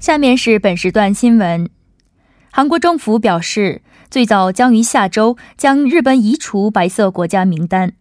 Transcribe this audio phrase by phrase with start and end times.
[0.00, 1.68] 下面是本时段新闻。
[2.50, 7.92] 韩国政府表示，最早将于下周将日本移除白色国家名单。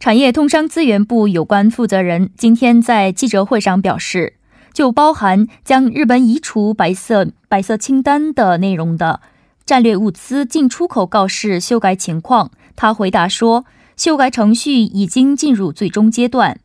[0.00, 4.36] 产业通商资源部有关负责人今天在记者会上表示，
[4.72, 9.20] 就包含将日本移除白色白色清单的内容的
[9.66, 16.58] 战略物资进出口告示修改情况，他回答说，修改程序已经进入最终阶段。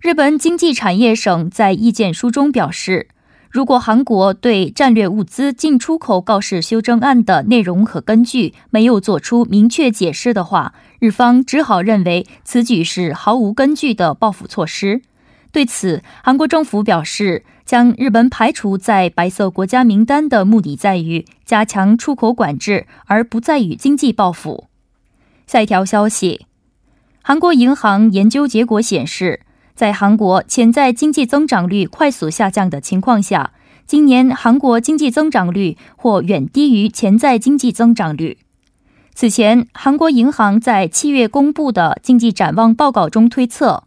[0.00, 3.08] 日本经济产业省在意见书中表示。
[3.54, 15.02] 如果韩国对战略物资进出口告示修正案的内容和根据没有做出明确解释的话，日方只好认为此举是毫无根据的报复措施。
[15.52, 24.64] 对此，韩国政府表示，将日本排除在白色国家名单的目的在于加强出口管制，而不在于经济报复。
[25.46, 26.46] 下一条消息，
[27.22, 29.42] 韩国银行研究结果显示。
[29.74, 33.50] 在韩国潜在经济增长率快速下降的情况下，
[33.86, 38.38] 今年韩国经济增长率或远低于潜在经济增长率。
[39.14, 43.82] 此前，韩国银行在七月公布的经济展望报告中推测，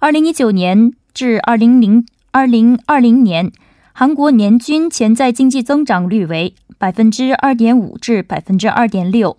[0.00, 3.52] 二零一九年至二零零二零二零年，
[3.92, 9.36] 韩国年均潜在经济增长率为百分之二点五至百分之二点六。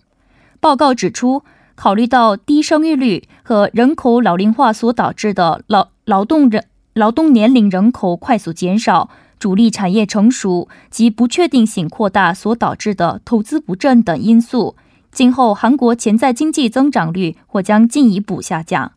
[0.61, 1.43] 报告指出。
[1.79, 9.09] 考虑到低生育率和人口老龄化所导致的劳劳动人劳动年龄人口快速减少、
[9.39, 14.75] 主力产业成熟及不确定性扩大所导致的投资不振等因素，
[15.09, 18.91] 今后韩国潜在经济增长率或将进一步下降。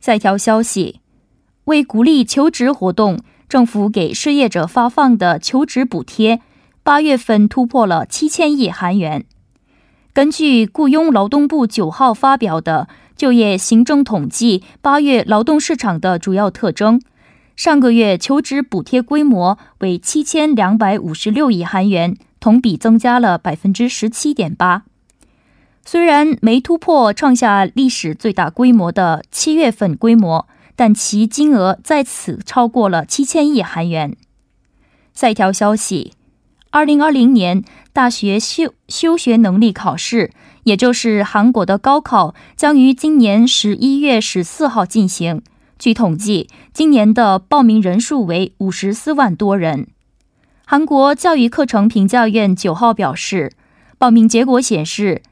[0.00, 1.00] 下一条消息，
[1.64, 6.40] 为鼓励求职活动，政府给失业者发放的求职补贴，
[6.82, 9.26] 八月份突破了七千亿韩元。
[10.14, 12.86] 根据雇佣劳动部九号发表的
[13.16, 17.02] 就业行政统计，八月劳动市场的主要特征，
[17.56, 24.84] 上个月求职补贴规模为七千两百五十六亿韩元，同比增加了百分之十七点八。
[25.84, 34.16] 虽然没突破创下历史最大规模的七月份规模，但其金额再次超过了七千亿韩元。
[35.12, 36.12] 下一条消息。
[36.74, 37.62] 二零二零年
[37.92, 40.32] 大学修修学能力考试，
[40.64, 45.40] 也就是韩国的高考，将于今年十一月十四号进行。
[45.78, 49.86] 据统计，今年的报名人数为五十四万多人。
[50.64, 53.52] 韩国教育课程评价院九号表示，
[53.96, 55.22] 报名结果显示，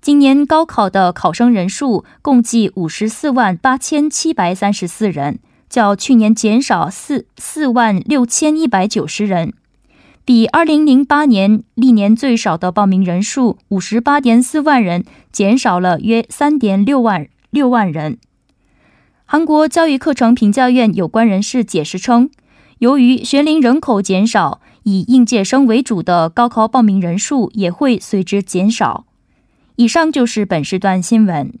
[0.00, 5.38] 今年高考的考生人数共计五十四万八千七百三十四人，
[5.70, 9.52] 较去年减少四四万六千一百九十人。
[10.28, 18.18] 比二零零八年历年最少的报名人数五十八点四万人减少了约三点六万六万人。
[19.24, 22.28] 韩国教育课程评价院有关人士解释称，
[22.80, 29.06] 由于学龄人口减少，以应届生为主的高考报名人数也会随之减少。
[29.76, 31.54] 以上就是本时段新闻。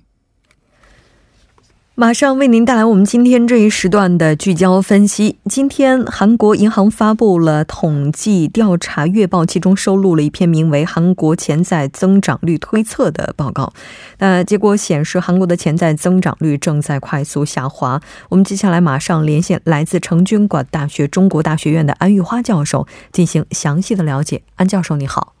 [2.00, 5.36] 马上为您带来我们今天这一时段的聚焦分析。
[5.46, 13.72] 今天，韩国银行发布了统计调查月报，其中收录了一篇名为《韩国潜在增长率推测》的报告。
[14.20, 18.00] 那结果显示，韩国的潜在增长率正在快速下滑。
[18.28, 24.42] 我们接下来马上连线来自成均馆大学中国大学院的安玉花教授，进行详细的了解。
[24.54, 25.34] 安教授，你好。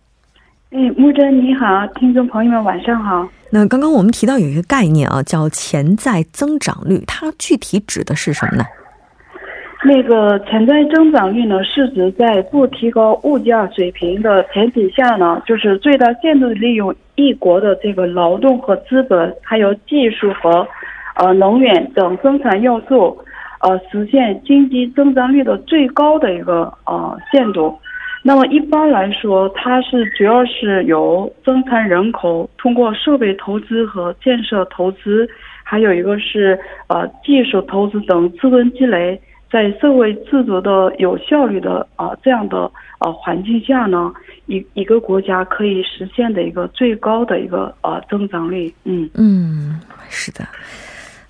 [0.72, 3.28] 哎，木真你好，听众朋友们晚上好。
[3.50, 8.64] 那刚刚我们提到有一个概念啊，叫潜在增长率，它具体指的是什么呢？
[9.84, 20.66] 那个潜在增长率呢，是指在不提高物价水平的前提下呢，就是最大限度利用一国的这个劳动和资本，还有技术和，
[21.14, 23.16] 呃，能源等生产要素，
[23.60, 27.78] 呃，实现经济增长率的最高的一个呃限度。
[28.22, 35.28] 那么一般来说，它是主要是由增产人口通过设备投资和建设投资，
[35.62, 39.20] 还有一个是呃技术投资等资本积累。
[39.50, 44.12] 在社会制度的有效率的啊这样的呃环境下呢，
[44.44, 48.70] 一一个国家可以实现的一个最高的一个呃增长率。
[48.84, 49.80] 嗯嗯，
[50.10, 50.44] 是的。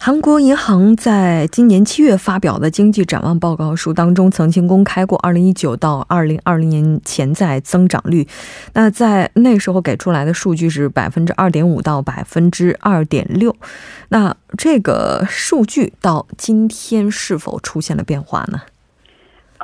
[0.01, 8.27] 韩国银行在今年七月发表的经济展望报告书当中，曾经公开过二零一九到二零二零年潜在增长率。
[8.75, 13.55] 那在那时候给出来的数据是百分之二点五到百分之二点六。
[14.09, 18.63] 那这个数据到今天是否出现了变化呢？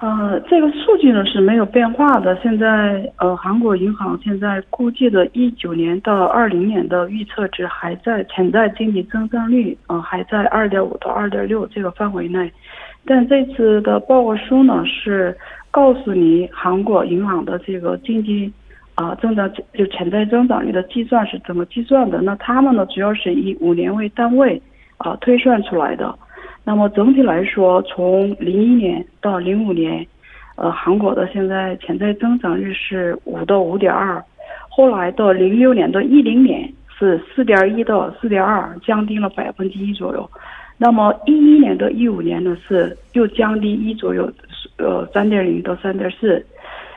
[0.00, 2.37] 呃，这个数据呢是没有变化的。
[2.43, 12.52] 现在，呃，韩国银行现在估计的一九年到二零年的预测值还在潜在经济增长率，呃，还在二点五到二点六这个范围内。
[13.06, 15.37] 但这次的报告书呢是
[15.70, 18.52] 告诉你韩国银行的这个经济
[18.96, 22.20] 啊增长就潜在增长率的计算是怎么计算的。
[22.20, 24.61] 那他们呢主要是以五年为单位
[24.96, 26.12] 啊推算出来的。
[26.66, 30.06] 那么整体来说，从零一年到零五年，
[30.56, 34.25] 呃，韩国的现在潜在增长率是五到五点二，
[34.70, 40.31] 后来到零六年到一零年是四点一到四点二，降低了百分之一左右。
[40.78, 44.32] 那么一一年到一五年呢是又降低一左右，
[44.78, 46.44] 呃，三点零到三点四。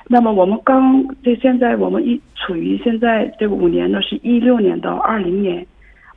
[0.08, 5.68] 那么我们刚这现在我们一处于现在这五年呢是一六年到二零年。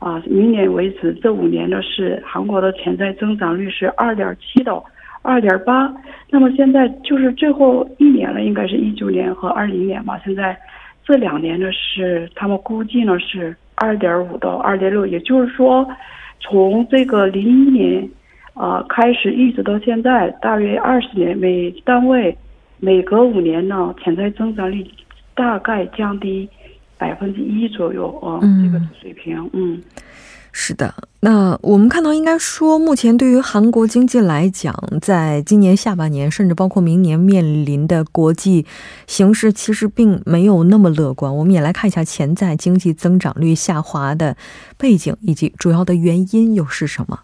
[0.01, 4.83] 啊，明年为止，这五年呢是韩国的潜在增长率是二点七到
[5.21, 5.95] 二点八。
[6.31, 10.19] 那么现在就是最后一年了，应该是一九年和二零年吧。
[10.25, 10.57] 现在
[11.05, 15.87] 这两年呢是他们估计呢是二点五到二点六，也就是说，
[16.41, 18.09] 从这个零一年
[18.55, 22.35] 啊开始一直到现在，大约二十年，每单位
[22.79, 24.83] 每隔五年呢潜在增长率
[25.35, 26.49] 大概降低。
[27.01, 29.83] 百分之一左右啊，这个水平，嗯，
[30.53, 30.93] 是的。
[31.21, 38.67] 那我们看到，应该说，目前对于韩国经济来讲，在今年下半年，甚至包括明年面临的国际
[39.07, 41.35] 形势，其实并没有那么乐观。
[41.35, 44.37] 我们也来看一下潜在经济增长率下滑的
[44.77, 47.19] 背景以及主要的原因又是什么？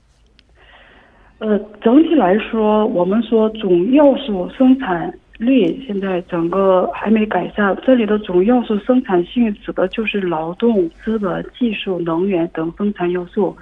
[1.39, 5.13] 呃，整体来说，我们说总要素生产。
[5.39, 13.55] 率现在整个还没改善，这里的总要素生产性指的就是劳动、资本、技术、能源等生产要素。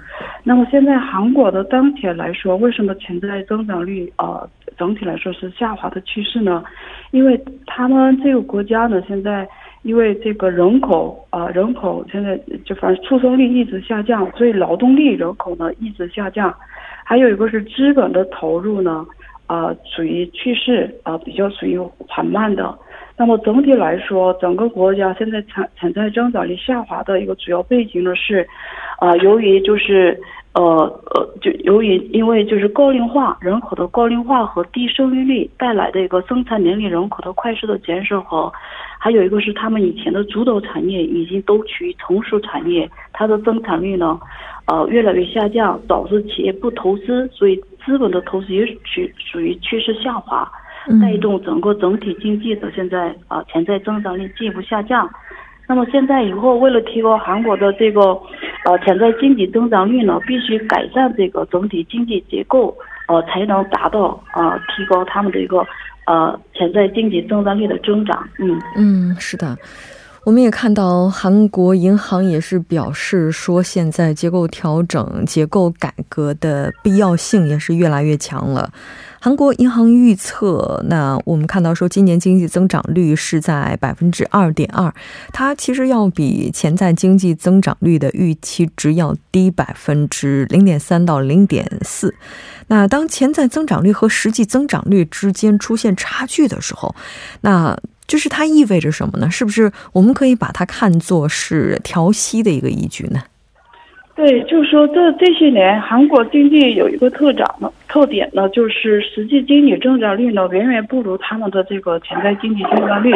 [0.43, 6.63] 那么现在韩国的当前来说，为什么潜在增长率呃整体来说是下滑的趋势呢？
[7.11, 9.47] 因为他们这个国家呢，现在
[9.83, 16.53] 因为这个人口啊人口现在就反正出生率一直下降，所以劳动力人口呢一直下降，
[17.03, 19.05] 还有一个是资本的投入呢。
[19.47, 21.77] 啊，属于趋势啊，比较属于
[22.07, 22.77] 缓慢的。
[23.17, 28.45] 那么总体来说，整个国家现在产产在增长率下滑的一个主要背景呢是，
[28.99, 30.19] 啊，由于就是
[30.53, 38.51] 呃呃，就由于因为就是高龄化人口的高龄化和低生育率带来的一个生产年龄人口的快速的减少和，
[38.99, 44.19] 还有一个是他们以前的主导产业已经都处于成熟产业，它的增产率呢，
[44.65, 47.63] 呃，越来越下降，导致企业不投资，所以。
[47.85, 50.51] 资本的投资也趋属于趋势下滑，
[51.01, 55.09] 带动整个整体经济的现在啊潜在增长率进一步下降。
[55.67, 58.01] 那么现在以后为了提高韩国的这个
[58.65, 62.75] 呃潜在经济增长率呢，必须改善这个整体经济结构，
[63.07, 65.65] 呃才能达到呃提高他们的一个
[66.05, 68.27] 呃潜在经济增长率的增长。
[68.37, 69.57] 嗯嗯，是的。
[70.25, 78.73] 我们也看到，韩国银行也是表示说，现在结构调整、结构改革的必要性也是越来越强了。
[79.21, 84.91] 韩国银行预测，那我们看到说，今年经济增长率是在百分之二点二，
[85.31, 92.15] 它其实要比潜在经济增长率的预期值要低百分之零点三到零点四。
[92.67, 96.95] 那当潜在增长率和实际增长率之间出现差距的时候，
[97.41, 97.77] 那
[98.07, 99.29] 就是它意味着什么呢？
[99.29, 103.19] 是不是我们可以把它看作是调息的一个依据呢？
[104.15, 113.13] 对，就是说这这些年韩国经济有一个特长呢，特点呢，就是实际经济增长率呢远远不如他们的这个潜在经济增长率。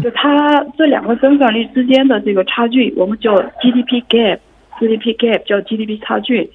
[0.00, 4.38] 就它这两个增长率之间的这个差距，我们叫 GDP gap
[4.78, 6.50] GDP gap 叫 GDP 差距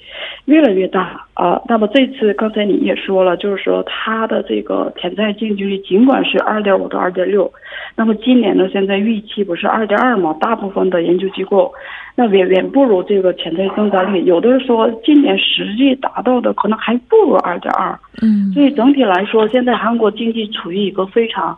[0.46, 1.62] 越来越大啊。
[1.68, 7.52] 那么这次刚才你也说了，就是说它的这个潜在经济率尽管是二点五到二点六，
[7.96, 10.36] 那么今年呢现在预期不是二点二嘛？
[10.40, 11.74] 大部分的研究机构
[12.16, 17.98] 那远远不如这个潜在增长率，有的说今年实际达到的可能还不如二点二。
[18.22, 21.58] 嗯，所以整体来说，现在韩国经济处于一个非常。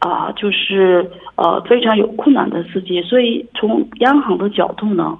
[0.00, 5.18] 啊，就是呃非常有困难的时期，所以从央行的角度呢，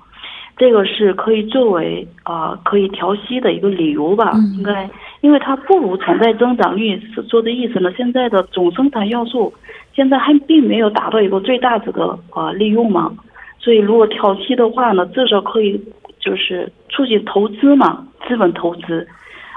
[0.59, 9.53] 这个是可以作为啊可以调息的一个理由吧，应该，因为它不如潜在增长率是说的意思呢，现在的总生产要素
[9.95, 13.13] 现在还并没有达到一个最大这个啊利用嘛，
[13.59, 15.81] 所以如果调息的话呢，至少可以
[16.19, 19.07] 就是促进投资嘛，资本投资，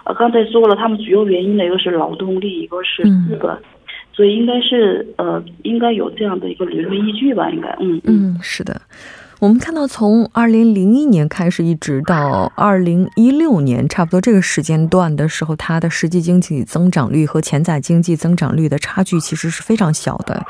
[0.05, 3.57] 呃刚才说了，他们主要原因呢，一个是劳动力，一个是资本。
[4.13, 7.49] 所以应该是呃，应该有这样的一个理论依据吧？
[7.49, 8.79] 应该，嗯嗯，是的。
[9.41, 20.45] 我们看到从二零零一年开始，一直到二零一六年，差不多这个时间段的时候，它的实际经济增长率和潜在经济增长率的差距其实是非常小的。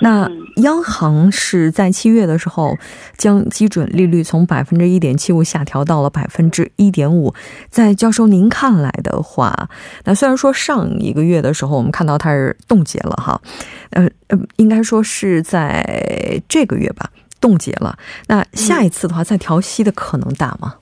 [0.00, 2.76] 那央行是在七月的时候
[3.16, 7.32] 将基准利率从百分之一点七五下调到了百分之一点五。
[7.70, 9.70] 在教授您看来的话，
[10.04, 13.40] 那虽然说上一个月的时候我们看到它是冻结了哈，
[13.88, 17.96] 呃呃，应该说是在这个月吧冻结了。
[18.28, 20.74] 那下一次的话再调息的可能大吗？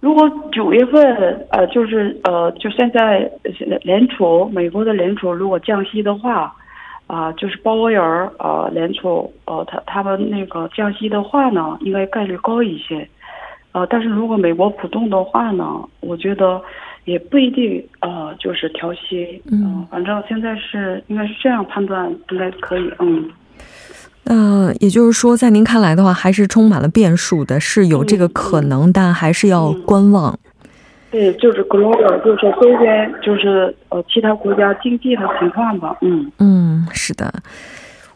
[0.00, 3.30] 如果九月份呃就是呃就现在
[3.82, 6.54] 联储美国的联储如果降息的话。
[7.08, 13.06] 啊，就是鲍威尔呃联储呃他他们那个降息的话呢，应该概率高一些，
[13.72, 16.58] 呃，但是如果美国普通的话呢，我觉得
[17.04, 23.28] 也不一定呃就是调息，嗯，反正现在是应该是这样判断，应该可以，嗯。
[24.24, 30.38] 那也就是说，在您看来的话，还是充满了变数的，是有这个可能，但还是要观望。
[31.10, 35.94] 对，就是 global，就是周边，就是呃其他国家经济的情况吧。
[36.00, 37.30] 嗯嗯，是的。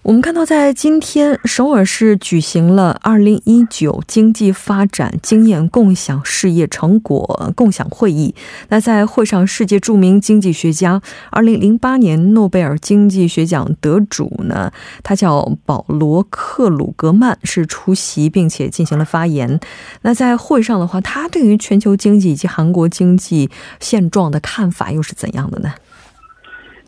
[0.07, 8.33] 我们看到，在今天，首尔市举行了二零一九经济发展经验共享事业成果共享会议。
[8.69, 14.73] 那在会上，世界著名经济学家、二零零八年诺贝尔经济学奖得主呢，
[15.03, 19.59] 他叫保罗·克鲁格曼，是出席并且进行了发言。
[20.03, 25.73] 那在会上的话，他对于全球经济以及韩国经济现状的看法又是怎样的呢？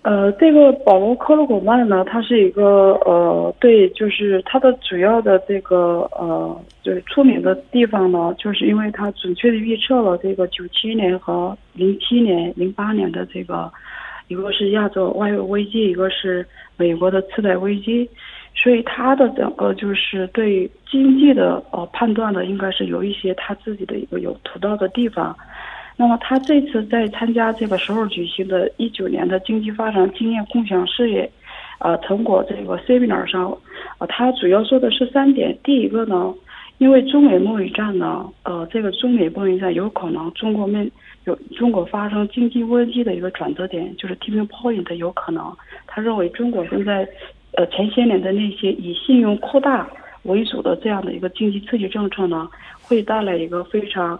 [0.08, 13.70] 呃，这个保罗·科洛古曼呢，他是一个呃，对，就是他的主要的这个呃，就是出名的地方呢，就是因为他准确的预测了这个九七年和零七年、零八年的这个，
[14.28, 16.46] 一个是亚洲外围危机，一个是
[16.78, 18.08] 美国的次贷危机，
[18.54, 25.36] 所以他的整个就是对经济的呃判断呢，应该是有一些他自己的一个有独到的地方。
[26.00, 31.28] 那么他这次在参加这个首尔举行的一九年的经济发展经验共享事业，
[31.80, 33.50] 呃，成果这个 seminar 上，
[33.98, 35.58] 呃，他主要说的是三点。
[35.64, 36.32] 第一个呢，
[36.78, 40.88] 因为中美贸易战呢，呃，这个中美贸易战有可能中国面
[41.24, 45.52] 有中国发生经济危机的一个转折点，就是 tipping point 有可能。
[45.88, 47.04] 他认为中国现在，
[47.56, 49.90] 呃，前些年的那些以信用扩大
[50.22, 52.48] 为主的这样的一个经济刺激政策呢，
[52.82, 54.16] 会带来一个非常。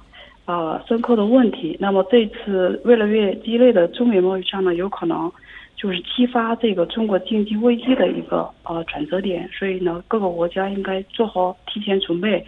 [0.49, 1.76] 呃，深刻的问题。
[1.78, 5.31] 那么这次越来越激烈的中美贸易战呢，有可能
[5.76, 9.47] 就是激发这个中国经济危机的一个呃转折点。
[9.52, 12.43] 所以呢，各个国家应该做好提前准备。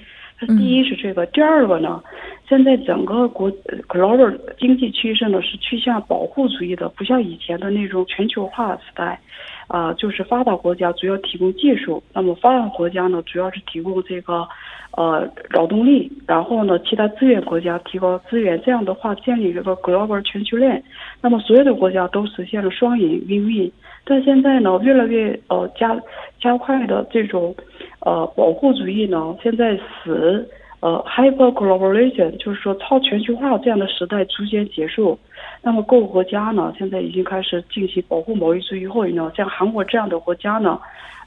[0.56, 2.02] 第一是这个，第二个呢，
[2.48, 3.52] 现在整个国
[3.86, 9.20] global 经济趋势呢是趋向保护主义的，不像以前的那种全球化时代。
[9.66, 14.48] 啊，就是发达国家主要提供技术，那么发展国家呢主要是提供这个。
[14.96, 20.82] 呃，劳动力，然后呢，其他资源国家提高资源，这样的话建立一个 global 全球链，
[21.22, 23.70] 那么所有的国家都实现了双赢命运。
[24.04, 25.96] 但现在呢，越来越呃加
[26.40, 27.54] 加快的这种
[28.00, 30.44] 呃保护主义呢，现在使
[30.80, 35.16] 呃 hyper globalization，就是说超全球化这样的时代逐渐结束。
[35.62, 40.80] 那么各个国家呢，现在已经开始进行保护贸易主义后呢，像韩国这样的国家呢。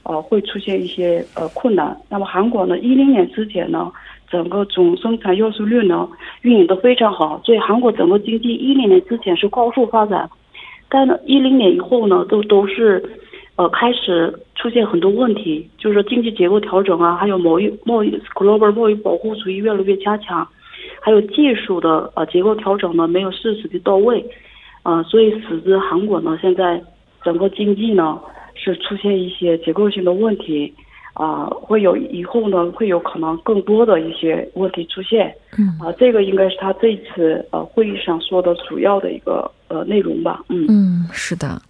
[0.04, 1.96] 呃，会出现一些呃困难。
[2.10, 3.90] 那么韩国呢，一零年之前呢，
[4.30, 6.06] 整个总生产要素率呢
[6.42, 10.28] 运营的非常好，所以韩国整个经济一零年之前是高速发展。
[10.90, 13.02] 但呢，一零年以后呢，都都是
[13.56, 20.46] 呃开始出现很多问题，就是说经济结构调整啊，还有贸易贸易 global 贸易保护主义越来越加强，
[21.00, 24.22] 还有技术的呃结构调整呢没有适时的到位，
[24.82, 26.78] 呃，所以使得韩国呢现在
[27.24, 28.20] 整个经济呢。
[28.72, 30.72] 是出现一些结构性的问题，
[31.12, 35.34] 啊，会有以后呢会有可能更多的一些问题出现。
[35.58, 40.42] 嗯啊，这个应该是他这一次呃会议上说的主要的一个呃内容吧。
[40.48, 41.60] 嗯嗯，是的。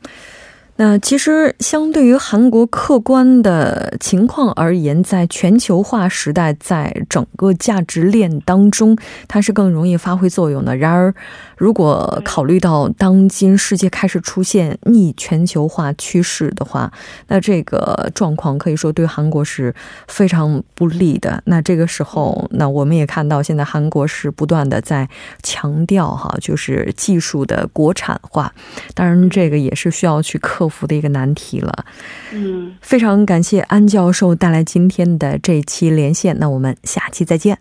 [0.77, 10.77] 那其实，相对于韩国客观的情况而言，在全球化时代，在整个价值链当中，它是更容易发挥作用的。
[10.77, 11.15] 然而，
[11.57, 16.93] 如果考虑到当今世界开始出现逆全球化趋势的话，
[17.29, 19.73] 那这个状况可以说对韩国是
[20.09, 21.41] 非常不利的。
[21.47, 25.09] 那这个时候，那我们也看到，现在韩国是不断的在
[25.45, 28.53] 强调哈，就是技术的国产化。
[28.93, 31.85] 当然，这个也是需要去克服的一个难题了。
[32.33, 37.59] 嗯，非常感谢安教授带来今天的这一期连线，那我们下期再见。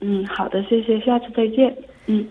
[0.00, 1.76] 嗯，好的，谢谢，下次再见。
[2.06, 2.26] 嗯。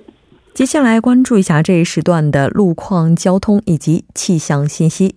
[0.54, 5.16] 接下来关注一下这一时段的路况、交通以及气象信息。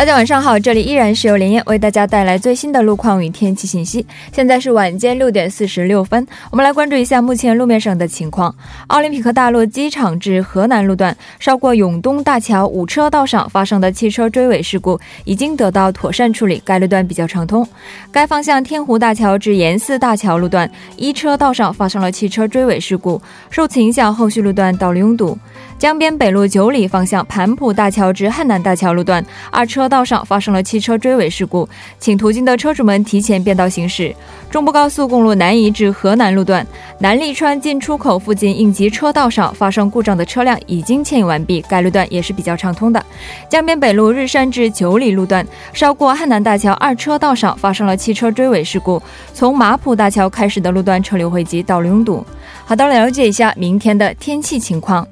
[0.00, 4.06] 大家晚上好，这里依然是由连燕为大家带来最新的路况与天气信息。
[4.32, 8.54] 现在是晚间六点四十六分，我们来关注一下目前路面上的情况。
[8.86, 17.68] 奥林匹克大陆机场至河南路段，绕过永东大桥五车道上发生的汽车追尾事故已经得到妥善处理，该路段比较畅通。
[18.10, 25.36] 该方向天湖大桥至延寺大桥路段一车道上发生了汽车追尾事故，受此影响，后续路段道路拥堵。
[25.80, 31.66] 江边北路九里方向盘浦大桥至汉南大桥路段二车道上发生了汽车追尾事故，
[31.98, 34.14] 请途经的车主们提前变道行驶。
[34.50, 36.66] 中部高速公路南移至河南路段
[36.98, 43.02] 南利川进出口附近应急车道上发生故障的车辆已经牵引完毕，该路段也是比较畅通的。
[43.48, 52.22] 江边北路日山至九里路段稍过汉南大桥二车道上发生了汽车追尾事故，从马浦大桥开始的路段车流汇集，道路拥堵。
[52.66, 55.08] 好的，了解一下明天的天气情况。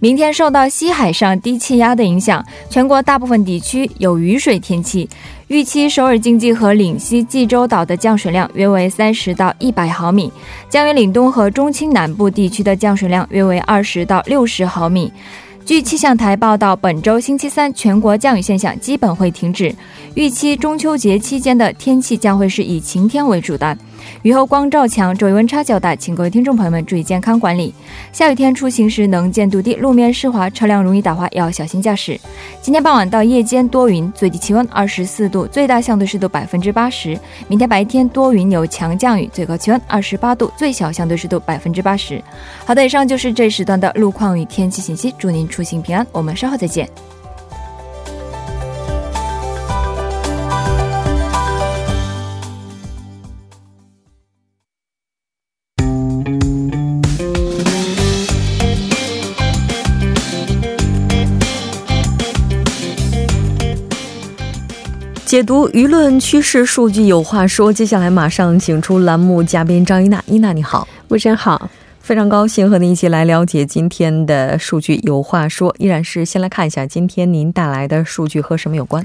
[0.00, 5.08] 明天受到西海上低气压的影响，全国大部分地区有雨水天气。
[5.48, 10.32] 预期首尔经济和岭西济州岛的降水量约为三十到一百毫米，
[10.68, 15.12] 江原岭东和中青南部地区的降水量约为二十到六十毫米。
[15.64, 19.74] 据气象台报道，本周星期三全国降雨现象基本会停止，
[20.14, 23.76] 预期中秋节期间的天气将会是以晴天为主的。
[24.22, 27.74] 雨后光照强，昼夜温差较大，请各位听众朋友们注意健康管理。
[28.12, 32.18] 下雨天出行时能见度低，路面湿滑，车辆容易打滑，要小心驾驶。
[32.62, 37.18] 今天傍晚到夜间多云，最低气温二十四度，最大相对湿度百分之八十。
[37.48, 42.22] 明天白天多云有强降雨，最高气温二十八度，最小相对湿度百分之八十。
[42.64, 47.13] 好的，以上就是这时段的路况与天气信息，祝您出行平安，我们稍后再见。
[65.34, 70.22] 解读舆论趋势数据有话说，接下来马上请出栏目嘉宾张一娜。
[70.28, 71.68] 一娜你好，魏真好，
[71.98, 75.74] 非常高兴和您一起来了解今天的数据有话说。
[75.80, 79.04] 依然是先来看一下今天您带来的数据和什么有关？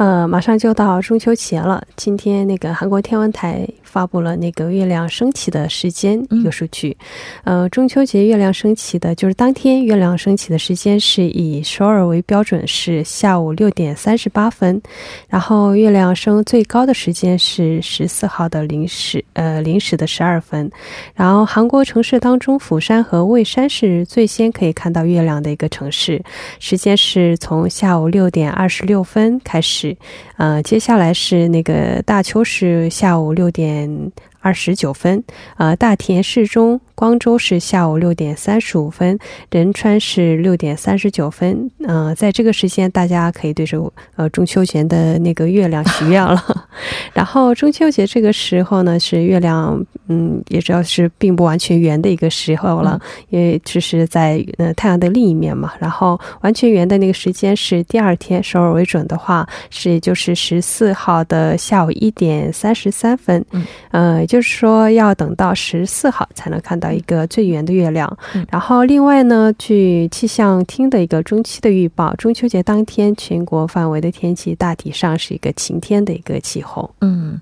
[0.00, 3.68] 呃，马上就到中秋节了，今天那个韩国天文台。
[3.90, 6.96] 发布了那个月亮升起的时间一个数据，
[7.42, 14.80] 呃，中秋节月亮升起的就是当天月亮升起的时间是以首尔为标准，是下午六点三十八分，
[15.28, 20.70] 然后月亮升最高的时间是十四号的零时，呃，零时的十二分，
[21.12, 26.22] 然后韩国城市当中，釜山和蔚山是最先可以看到月亮的一个城市，
[26.60, 29.89] 时间是从下午六点二十六分开始，
[30.36, 34.12] 呃，接下来是那个大邱市下午六点。
[34.42, 35.22] 二十九分，
[35.58, 36.80] 呃，大田市中。
[36.94, 39.18] 光州是下午六点三十五分，
[39.50, 41.70] 仁川是六点三十九分。
[41.86, 46.42] 嗯，在这个时间，大家可以对着呃中秋节的那个月亮许愿了。
[47.12, 55.72] 然后中秋节这个时候呢，是月亮嗯，也主要是并不完全圆的一个时候了，因为这是在呃太阳的另一面嘛。
[55.78, 63.42] 然后完全圆的那个时间是第二天，首尔为准的话是就是十四号的下午一点三十三分。
[63.52, 66.90] 嗯，呃，也就是说要等到十四号才能看到。
[66.90, 68.18] 一个最圆的月亮，
[68.50, 76.92] 然后另外呢，据气象厅的一个中期的预报，中秋节当天全国范围的天气大体上是一个晴天的一个气候。
[77.00, 77.40] 嗯，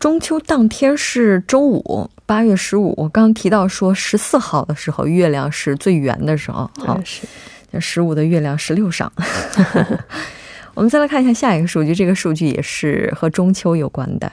[0.00, 2.94] 中秋当天是周五，八月十五。
[2.96, 6.68] 我刚刚提到说十四号的时候，月亮是最圆的时候。
[6.78, 7.26] 好，是
[7.78, 9.12] 十五的月亮十六上。
[10.72, 14.32] 我们再来看一下下一个数据，这个数据也是和中秋有关的。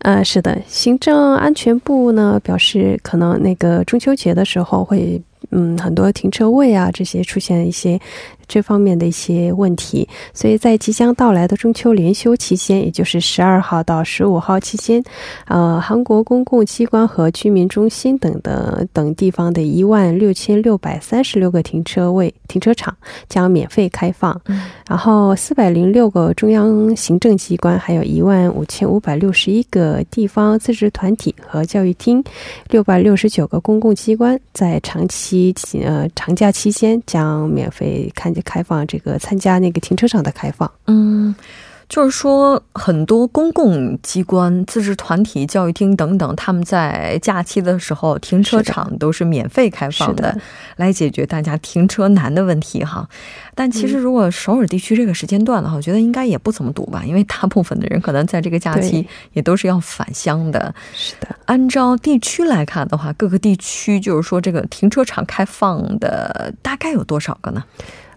[0.00, 7.98] 呃，是的，行政安全部呢表示，可能那个中秋节的时候会，嗯，很多停车位啊这些出现一些
[8.48, 10.08] 这方面的一些问题。
[10.32, 15.02] 所以在即将到来的中秋连休期间，也就是十二号到十五号期间，
[15.46, 22.96] 呃，韩国公共机关和居民中心等的等地方的一万六千六百三十六个停车位、停车场
[23.28, 24.40] 将免费开放。
[24.88, 32.22] 然后四百零六个中央行政机关，还有一万五千五百六十一个地方自治团体和教育厅，
[32.68, 40.70] 六百六十九个公共机关，在长期呃长假期间将免费看开放这个参加那个停车场的开放。
[40.86, 41.34] 嗯。
[41.88, 50.36] 就是说，很多公共机关、自治团体、教育厅等等，他们在假期的时候，停车场都是免费开放的，
[50.78, 53.08] 来解决大家停车难的问题哈。
[53.54, 60.74] 但其实，如果首尔地区这个时间段的话，我觉得应该也不怎么堵吧，因为大部分的人可能在这个假期也都是要返乡的。
[60.92, 67.62] 是的，按照地区来看的话，各个地区就是说这个停车场开放的大概有多少个呢？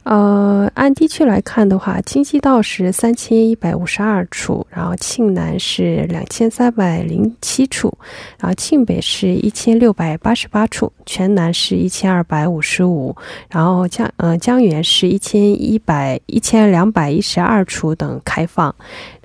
[0.09, 7.95] 呃，按地区来看的话，京畿道是三千一百五十二处，然后庆南是两千三百零七处，
[8.39, 13.15] 然后庆北是一千六百八十八处，全南是一千二百五十五，
[13.51, 18.73] 然后江呃江原是一千一百一千两百一十二处等开放，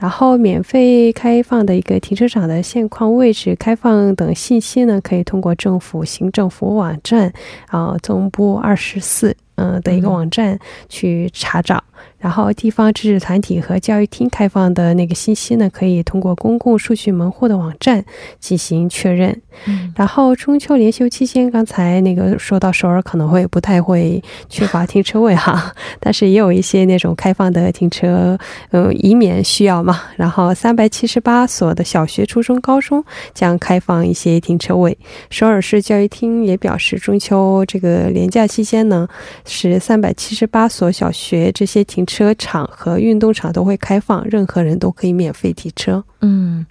[0.05, 7.33] 然后免费开放的一个停车场的现况位置、开放等信息呢，可以通过政府行政服务网站，
[7.69, 9.35] 啊总部二十四。
[9.57, 11.83] 嗯的一个网站去查找。
[12.25, 18.03] 然后，地方自治团体和教育厅开放的那个信息呢，可以通过公共数据门户的网站
[18.41, 19.43] 进行确认。
[19.67, 28.39] 嗯然后，中秋连休期间，刚才那个说到首尔可能会不太会缺乏停车位哈， 但是也有一些那种开放的停车，
[28.71, 30.01] 嗯，以免需要嘛。
[30.17, 34.97] 然后，三百七十八所的小学、初中、高中将开放一些停车位。
[35.29, 39.07] 首尔市教育厅也表示，中秋这个连假期间呢，
[39.45, 42.14] 是三百七十八所小学这些停车。
[42.15, 46.05] 车场和运动场都会开放，任何人都可以免费提车。
[46.27, 46.65] 嗯，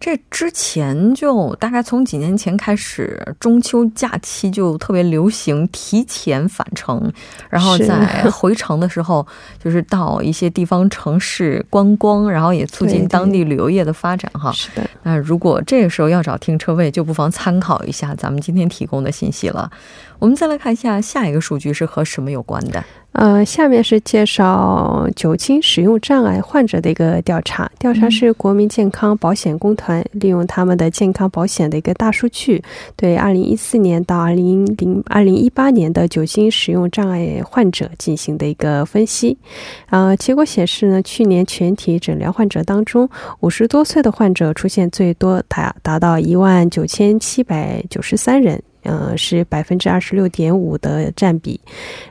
[0.00, 7.12] 这之前就大概从几年前开始，中秋假期就特别流行提前返程，
[7.50, 9.26] 然后在 回程的时候，
[9.62, 14.30] 就是到一些地方城市观光，然后也促进当地旅游业的发展。
[14.32, 14.88] 哈，是的。
[15.02, 19.70] 那如果这个时候要找停车位，就不妨参考一下咱们今天提供的信息了。
[20.18, 22.82] 我们再来看一下下一个数据是和什么有关的？
[23.12, 27.70] 呃，下面是介绍酒精使用障碍患者的一个调查。
[27.78, 32.62] 调查是国民健康保险公团利用他们的健康保险的一个大数据，
[32.94, 39.36] 对二零一四年到二零零二零一八年的酒精使用障碍患者进行的一个分析。
[39.90, 43.08] 呃，结果显示呢，去年全体诊疗患者当中，
[43.40, 48.62] 五十多岁的患者出现最多，达达到一万九千七百九十三人。
[48.84, 51.58] 嗯，是百分之二十六点五的占比，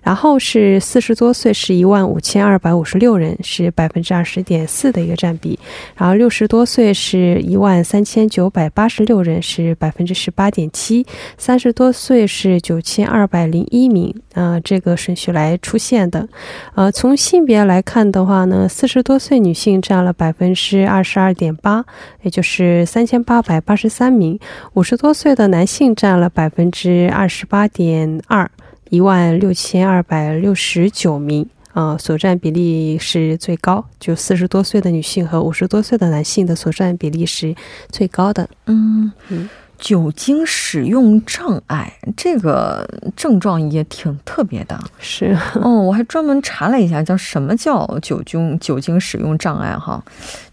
[0.01, 5.57] 然后是四十多岁是一万五千二百五十六人，是百分之二十点四的一个占比，
[5.95, 11.05] 然后六十多岁是一万三千九百八十六人，是百分之十八点七，
[11.38, 16.28] 三十多岁是九千二百零一名，啊，这个顺序来出现的，
[16.76, 21.84] 呃，从性别来看的话呢，四十多岁女性占了百分之二十二点八，
[22.22, 24.39] 也就是三千八百八十三名，
[24.74, 26.63] 五十多岁的男性占了百分。
[26.63, 28.50] 分之二十八点二，
[28.89, 37.54] 一万六千二百六十九名啊，所占比例是最高，就四十多岁的女性和五十多岁的男性的所占比例是
[37.89, 38.48] 最高的。
[38.67, 39.50] 嗯嗯。
[39.84, 45.38] 酒精使用障碍这个症状也挺特别的，是。
[45.56, 50.02] 哦，我还专门查了一下，叫什么叫酒精酒精使用障碍哈，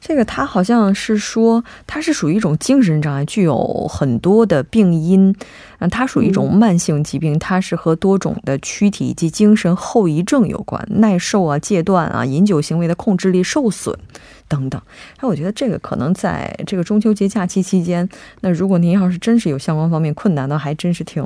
[0.01, 5.33] 这个它好像是说它是属于一种精神障碍，具有很多的病因，
[5.81, 13.99] 嗯，它属于一种慢性疾病，它是和多种的躯体以及精神后遗症有关，耐受啊、戒断啊、饮酒行为的控制力受损。
[14.47, 14.83] 等等，
[15.21, 18.09] 那我觉得这个可能在这个中秋节假期期间，
[18.41, 21.25] 那如果您要是真是有相关方面困难的，还真是挺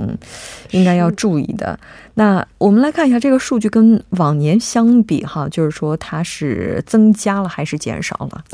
[0.72, 1.78] 应该要注意的。
[2.12, 8.44] 那我们来看一下这个数据跟往年相比，哈，就是说它是增加了还是减少了？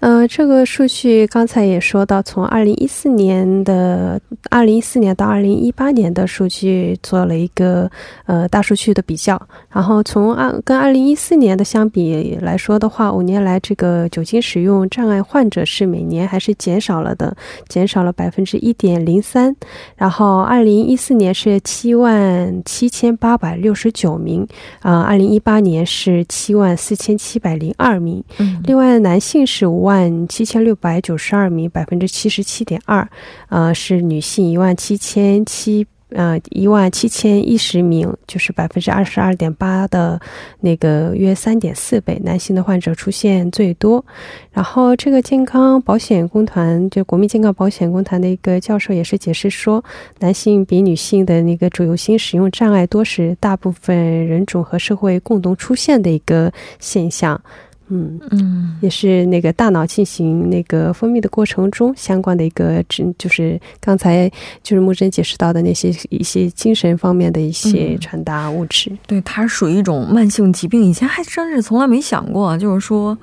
[0.00, 7.90] 呃，这个数据刚才也说到，从二零一四年的二零一四年到二零一八年的数据做了一个
[8.26, 17.36] 呃大数据的比较，然后从二跟二零一四年的相比来说的话，五年来这个酒精使用障碍患者是每年还是减少了的，
[17.68, 19.52] 减少了百分之一点零三，
[19.96, 24.46] 然后二零一四年是七万七千八百六十九名，
[24.78, 29.87] 啊，二零一八年是七万四千七百零二名，嗯，另外男性是五。
[29.88, 33.08] 万七千六百九十二名，百分之七十七点二，
[33.48, 40.18] 呃，是女性一万七千七呃，一万七千一十名，就是百分之二十二点八的
[40.60, 44.04] 那个约三点四倍，男性的患者出现最多。
[44.50, 49.84] 然后，这个健康保险公团就国民健康保险公团的一个教授也是解释说，
[50.20, 53.96] 男性比女性的那个主由心使用障碍多是大部分
[54.26, 57.40] 人种和社会共同出现的一个现象。
[57.88, 62.84] 嗯嗯，也是那个大脑进行那个分泌的过程中相关的一个，
[63.16, 64.30] 就是刚才
[64.62, 68.90] 就是木真解释到的那些一些精神方面的一些传达物质。
[69.06, 70.82] 对，它属于一种慢性疾病。
[70.84, 73.16] 以前还真是从来没想过，就是说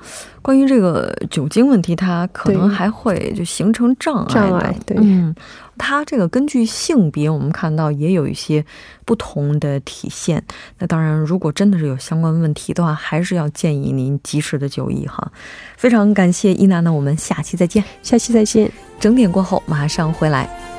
[0.46, 4.32] 关于这个酒精问题，它可能还会就形成障碍。
[4.32, 5.34] 障碍，对，嗯。
[5.76, 8.64] 它这个根据性别，我们看到也有一些
[9.04, 10.40] 不同的体现。
[10.78, 15.32] 那当然，如果真的是有相关问题的话，还是要建议您及时的就医哈。
[15.76, 18.70] 非常感谢伊娜，那我们下期再见，下期再见。
[19.00, 20.75] 整点过后马上回来。